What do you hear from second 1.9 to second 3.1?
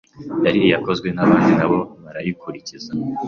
barayikurikiza